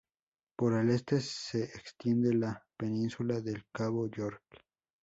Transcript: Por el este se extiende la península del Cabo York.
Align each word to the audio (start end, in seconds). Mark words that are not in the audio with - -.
Por 0.55 0.73
el 0.73 0.89
este 0.89 1.19
se 1.21 1.63
extiende 1.63 2.33
la 2.33 2.65
península 2.75 3.39
del 3.39 3.65
Cabo 3.71 4.09
York. 4.09 4.41